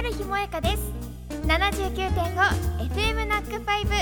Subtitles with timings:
[0.00, 0.92] 春日萌香です。
[1.46, 3.96] 79.5FM ナックファイブフ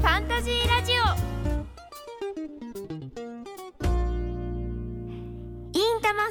[0.00, 0.96] ァンタジーラジオ。
[5.72, 6.28] インタマ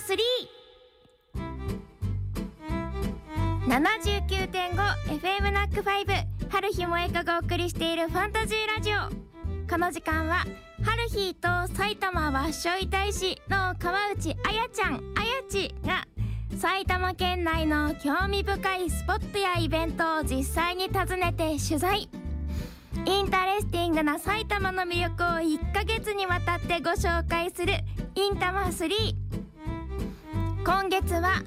[3.67, 6.13] 379.5FM ナックファイブ
[6.49, 9.09] 春日萌香がお送りしているファンタジーラジオ。
[9.69, 10.45] この時間は
[10.81, 16.07] 春日と埼玉わっしょい大使の川内あやちゃんあやちが
[16.57, 22.09] 埼玉県内の興味深いスポットやイベントを実際に訪ねて取材。
[23.05, 27.73] interesting な埼玉の魅力を1ヶ月にわたってご紹介する
[28.15, 28.89] いんたま3
[30.63, 31.41] 今月は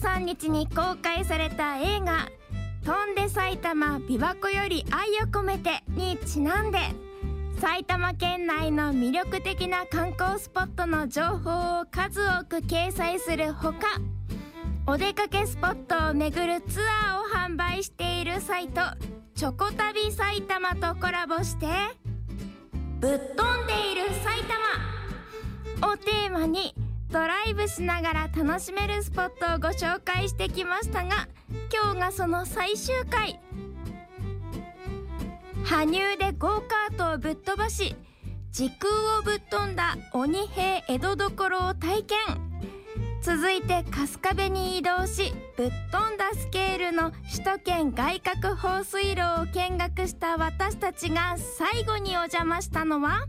[0.00, 2.28] 23日に公開された映画
[2.86, 7.07] 「翔んで埼玉琵琶湖より愛を込めて」にちなんで。
[7.60, 13.78] 埼玉県内の魅力的な観光スポットの情報を数多く掲載するほか
[14.86, 18.80] お出かけスポットを巡るツアーを販売しているサイト
[19.34, 21.66] チョコ旅埼玉とコラボして
[23.00, 25.92] ぶっ飛んでいる埼玉。
[25.92, 26.74] をテーマに
[27.10, 31.28] ドライブしながら楽しめるスポットをご紹介してきましたが
[31.72, 33.40] 今日がその最終回。
[35.68, 37.94] 羽生でゴーカートをぶっ飛ばし
[38.52, 42.18] 時空をぶっ飛んだ鬼平江戸所を体験。
[43.20, 53.26] 続いて春日部に移動しぶっ飛んだスケールの首都圏外郭放水路を見学した私たちが最後にお邪魔したのは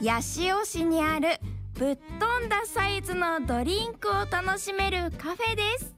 [0.00, 1.40] 八潮市にある
[1.72, 5.94] ぶっ飛んだサイズのドリンクを楽しめるカフェです。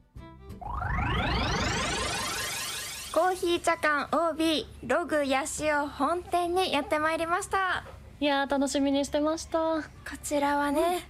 [3.16, 7.82] コーヒー茶館 OB ログヤシオ本店にやってまいりました。
[8.20, 9.58] いやー楽しみにしてました。
[9.58, 9.82] こ
[10.22, 11.08] ちらはね、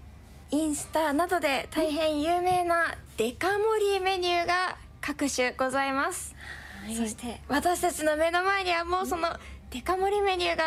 [0.53, 6.37] インスタなどで大変有名なデカ盛りメニューが各種ございます、
[6.97, 9.29] そして私たちの目の前にはもうその
[9.73, 10.63] デカ盛りメニューが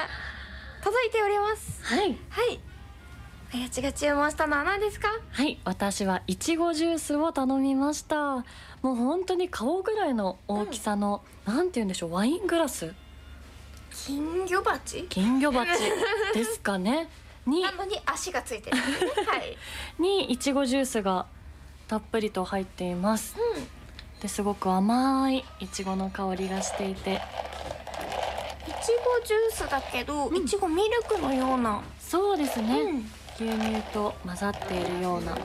[0.83, 1.81] 届いております。
[1.85, 2.17] はい。
[2.31, 2.59] はい
[3.51, 5.07] あやちが注文したのは何ですか？
[5.31, 8.45] はい私はいちごジュースを頼みました。
[8.81, 12.93] もう本当に顔ぐらいの大きさの、なんて言うんでしょうワイングラス？
[13.91, 15.03] 金魚鉢？
[15.09, 15.67] 金魚鉢
[16.33, 17.09] ですかね。
[17.47, 18.83] になのに足がついてるね。
[19.25, 19.57] はい。
[19.97, 21.25] にいちごジュースが
[21.87, 23.35] たっぷりと入っています。
[23.55, 23.67] うん。
[24.19, 27.13] ですごく甘いいちごの香りがしていて。
[27.13, 33.11] いちごジュースだけど、いちごミルクのような、そうですね、うん
[33.41, 35.37] 牛乳と混ざっているような、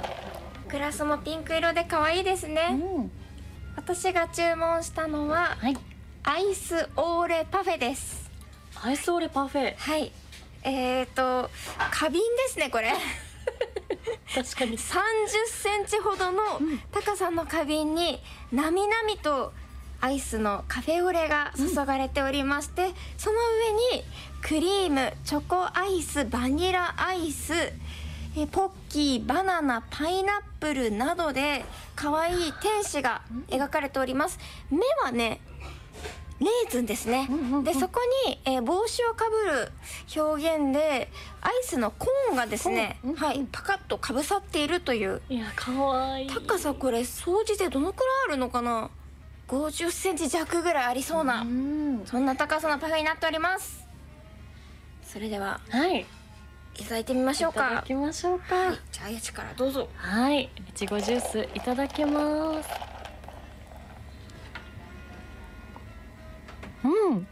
[0.68, 3.10] グラスもピンク色で可愛いですね、うん、
[3.76, 5.76] 私が注文したのははい。
[6.24, 8.28] アイスオーレパフェです。
[8.82, 9.76] アイスオレパフェ。
[9.76, 10.10] はい。
[10.64, 12.94] えーと花瓶ですねこれ。
[14.34, 14.76] 確かに。
[14.76, 14.80] 30
[15.46, 16.40] センチほどの
[16.90, 19.52] 高さの花瓶になみなみと
[20.00, 23.38] アイスのカフェオレが注がれておりまして、その
[23.92, 24.04] 上に
[24.42, 27.52] クリームチョコアイスバニラアイス
[28.36, 31.64] えポッキーバナナパイナップルなどで
[31.94, 34.38] 可愛い天使が描かれております。
[34.70, 35.40] 目はね
[36.40, 39.72] レーズンですね、んうんうんでそこに、えー帽子をかぶる
[40.20, 41.08] 表現で
[41.40, 45.22] アイスのコーンがですね、コーンうんはいパカッとかぶさっているという。
[45.28, 45.72] いや可
[46.12, 48.90] 愛い高さこれ総じてどのくらいあるのかな
[49.46, 52.02] ？50センチ弱ぐらいありそうな、うん。
[52.04, 53.86] そんな高さのパフェになっております。
[55.04, 55.60] それでは。
[55.70, 56.04] はい
[56.76, 58.54] いただいてみましょういただかきましょうか。
[58.54, 58.78] はい。
[58.90, 59.88] じゃあやちからどうぞ。
[59.94, 62.68] はい、いちごジュースいただきます。
[66.84, 67.26] うん。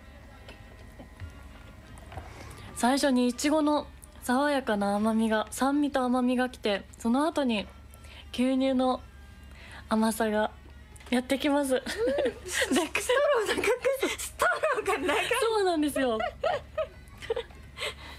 [2.77, 3.87] 最初にいちごの
[4.23, 7.67] 爽やかな甘みが酸味と甘みがきてその後に
[8.33, 9.01] 牛乳の
[9.89, 10.51] 甘さが
[11.11, 11.83] やってきます、で
[12.47, 13.67] ストロー長く
[14.19, 16.19] ストローが長いそうなんですよ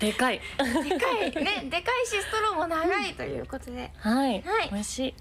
[0.03, 0.41] でかい。
[0.57, 0.63] で
[0.99, 1.43] かい。
[1.43, 4.69] ねでかいしストローも長いということで、はい、はい。
[4.69, 5.15] 美味しい。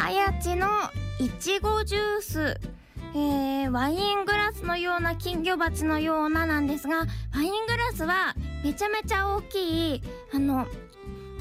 [0.00, 0.66] あやちの
[1.20, 2.60] いちごジュース。
[3.16, 10.66] えー、ワイングラスのような金魚鉢のようななんですがワイングラスはめちゃめちゃ大きいあの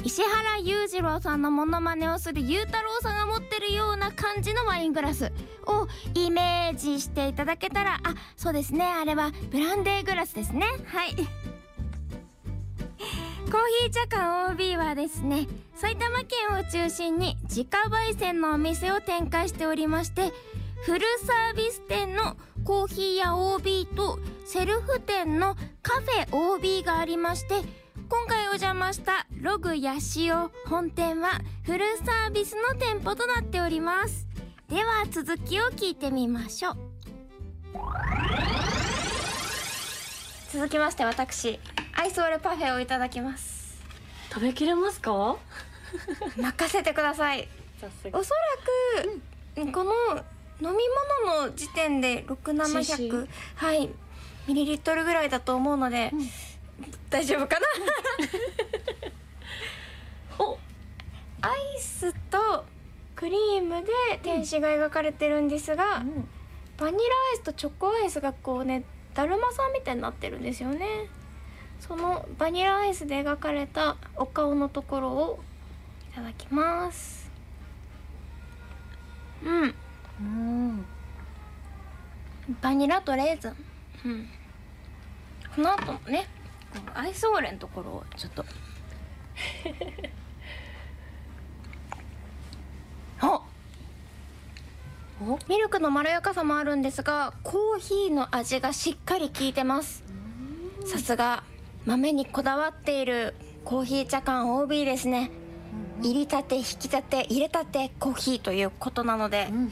[0.03, 5.31] 石原裕次郎さんのモノマネをする裕太郎さんが持ってるような感じのワイングラス
[5.67, 8.85] をイメージしていただけたらあそうですね。
[8.85, 10.65] あれはブランデーグラスですね。
[10.85, 11.15] はい。
[13.51, 20.31] コーヒー茶館 OB はですね埼玉県を中心に自家焙煎のお店を展開しておりまして
[20.83, 27.55] フルサービス店のコーヒー屋 OB とセルフ店のカフェ OB がありまして
[28.09, 34.22] 今回お邪魔したログヤシオ本店はフルサービスの店舗となっております。
[34.73, 36.77] では続きを聞いてみましょう。
[40.51, 41.59] 続きまして私
[41.95, 43.77] アイスオレパフェをいただきます。
[44.33, 45.37] 食べきれますか？
[46.37, 47.47] 任せてください。
[48.13, 48.33] おそ
[49.55, 49.91] らく、この
[50.61, 50.83] 飲み
[51.27, 53.11] 物の時点で6700 CC
[53.55, 53.89] はい
[54.47, 56.27] ミリリットルぐらいだと思うので、うん。
[57.11, 57.67] 大丈夫かな？
[60.43, 60.57] お。
[61.41, 62.65] アイスと
[63.23, 63.89] クリームで
[64.21, 66.27] 天使が描かれてるんですが、うん。
[66.77, 68.83] バニラアイスとチョコアイスがこうね
[69.13, 70.85] だるまさんみたいになってるんですよね。
[71.79, 75.39] そのバニラアイスで描かれたお顔のところを
[76.11, 77.31] いただきます。
[79.41, 79.73] うん。
[80.19, 80.85] うん。
[82.61, 83.55] バニラとレーズン。
[84.03, 84.27] うん。
[85.55, 86.27] この後もね
[86.93, 88.43] アイスオーレのところをちょっと
[93.23, 93.41] あお
[95.47, 100.03] ミルクのまろやかさもあるんですがコーヒーの味がしっかり効いてます。
[100.85, 101.43] さすが
[101.85, 105.31] 豆にこだわっているコーヒー茶館 OB ですね。
[106.01, 109.71] 入りたて引きたて入れたてコーヒーということなのでうん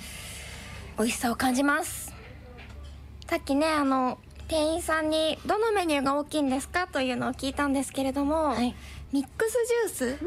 [0.98, 2.14] 美味しさを感じます。
[3.28, 4.18] さっきねあの
[4.48, 8.76] 店員さんにどのメニューが大きいんですかというのを聞いたんですけれども、はい。
[9.14, 9.58] ミックス
[9.98, 10.20] ジュース、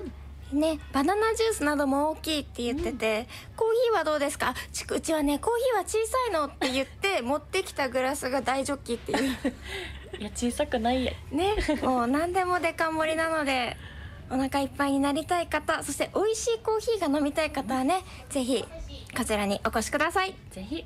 [0.55, 4.55] ねバナナジュースなども大きいって言ってて、コーヒーはどうですか？
[4.73, 9.37] ちうちはねコーヒーは小さいのって言って 持ってきたグラスが大ジョッキっていう。
[10.19, 11.13] いや小さくないや。
[11.31, 13.77] ねもう何でもデカ盛りなので
[14.31, 18.65] お腹いっぱいになりたい方そして美味しいコーヒーが飲みたい方はねぜひ
[19.17, 20.35] こちらにお越しください。
[20.51, 20.85] ぜひ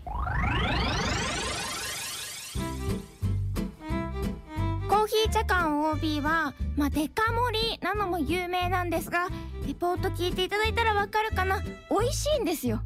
[5.09, 9.29] ヒー茶館 OB は、まあ、デカ盛りなのも有名なんですが
[9.67, 11.63] レポート聞いていただいたらわかるかな。
[11.91, 12.83] 美味しいんですよ。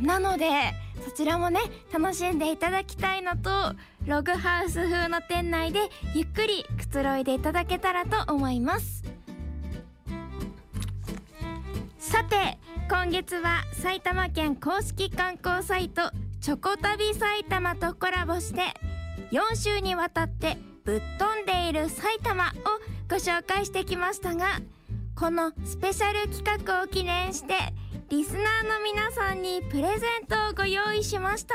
[0.00, 0.48] なので
[1.04, 1.60] そちらもね
[1.92, 3.50] 楽しんでいただきたいのと
[4.06, 5.80] ログハウス風の店内で
[6.14, 9.02] ゆっくりくつろいでいただけたらと思います。
[11.98, 12.58] さて
[12.88, 18.62] 今月は埼玉県公式観光サイトチョコ旅埼玉とコラボして
[19.32, 22.50] 4週にわたってぶっ飛んでいる埼玉を
[23.08, 24.60] ご紹介してきましたが
[25.14, 27.54] このスペシャル企画を記念して
[28.08, 31.54] リスナーの皆さんにプレゼントをご用意しました。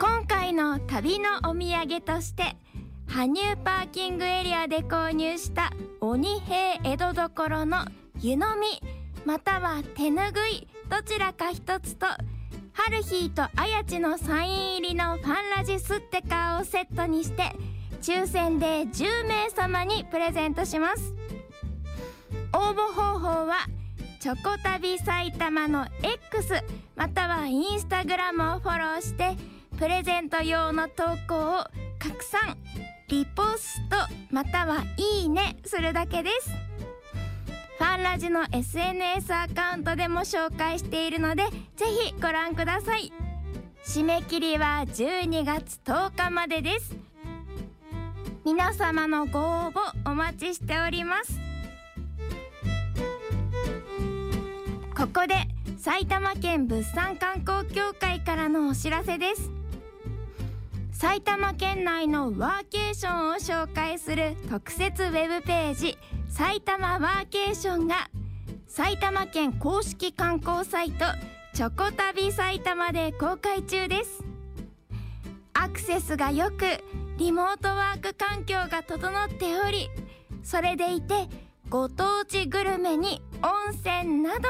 [0.00, 2.56] 今回の旅のお土産として
[3.06, 7.84] 羽生パーキングエリアで購入した鬼平江戸どころの
[8.20, 8.82] 湯飲み
[9.24, 12.06] または手ぬぐいどちらか一つと
[12.74, 17.52] ハルヒーとあやちのサイン入りのファンラジスッテカーをセットにして
[18.02, 21.14] 抽選で10名様にプレゼントします。
[22.52, 23.66] 応募方法は
[24.20, 26.62] チョコ旅埼玉の X
[26.96, 29.36] またはインスタグラムをフォローして
[29.78, 31.64] プレゼント用の投稿を
[31.98, 32.56] 拡散
[33.08, 33.96] リポスト
[34.30, 36.50] またはいいねするだけです。
[37.84, 41.42] ファンラジの SNS アカウントでも紹介しているので
[41.76, 43.12] ぜひご覧ください。
[43.84, 46.96] 締め切りは12月10日までです。
[48.42, 51.38] 皆様のご応募お待ちしております。
[54.96, 55.34] ここで
[55.76, 59.50] 埼玉県物産観光協会からのお知らせです。
[60.90, 65.98] 埼玉県内のワーケーションを紹介する特設ウェブページ
[66.36, 68.10] 埼玉ワーケーションが
[68.66, 71.04] 埼玉県公式観光サイト
[71.52, 74.24] チョコ旅埼玉で公開中です。
[75.52, 76.64] アクセスが良く
[77.18, 79.88] リモートワーク環境が整っており
[80.42, 81.28] それでいて
[81.68, 84.48] ご当地グルメに温泉など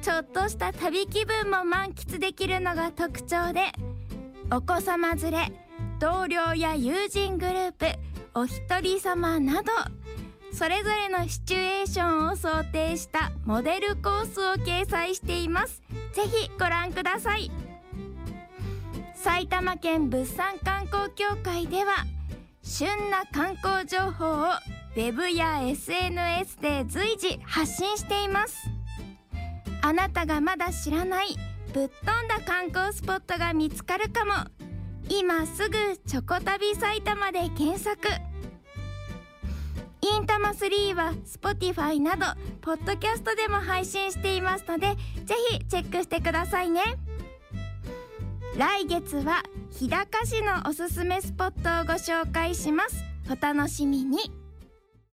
[0.00, 3.72] ちょっとした旅気分も満喫できるのが特徴で
[4.50, 5.52] お子様連れ
[6.00, 7.86] 同僚や友人グループ
[8.34, 9.70] お一人様など
[10.56, 15.82] それぞれのシチュエーションを想定したモデルコースを掲載しています。
[16.12, 17.50] ぜひご覧ください。
[19.16, 22.04] 埼玉県物産観光協会では
[22.62, 24.46] 旬な観光情報を
[24.96, 28.56] ウェブや SNS で随時発信しています。
[29.82, 31.36] あなたがまだ知らない
[31.72, 34.32] ぶっ飛んだ観光スポットが見つかるかも。
[35.08, 38.08] 今すぐチョコ旅埼玉で検索。
[40.04, 42.26] インタマ3は Spotify など
[42.60, 44.88] ポッドキャストでも配信していますので
[45.24, 46.82] ぜひチェックしてくださいね。
[48.58, 53.02] 来月は日高市のおすすめスポットをご紹介します。
[53.30, 54.43] お楽しみに。